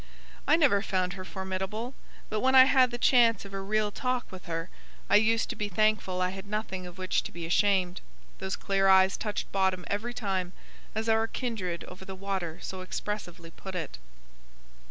I 0.47 0.55
never 0.55 0.81
found 0.81 1.13
her 1.13 1.23
formidable; 1.23 1.93
but, 2.27 2.39
when 2.39 2.55
I 2.55 2.63
had 2.63 2.89
the 2.89 2.97
chance 2.97 3.45
of 3.45 3.53
a 3.53 3.61
real 3.61 3.91
talk 3.91 4.31
with 4.31 4.45
her, 4.45 4.71
I 5.11 5.17
used 5.17 5.47
to 5.51 5.55
be 5.55 5.69
thankful 5.69 6.23
I 6.23 6.31
had 6.31 6.47
nothing 6.47 6.87
of 6.87 6.97
which 6.97 7.21
to 7.21 7.31
be 7.31 7.45
ashamed. 7.45 8.01
Those 8.39 8.55
clear 8.55 8.87
eyes 8.87 9.15
touched 9.15 9.51
bottom 9.51 9.85
every 9.91 10.15
time, 10.15 10.53
as 10.95 11.07
our 11.07 11.27
kindred 11.27 11.83
over 11.83 12.03
the 12.03 12.15
water 12.15 12.57
so 12.63 12.81
expressively 12.81 13.51
put 13.51 13.75
it." 13.75 13.99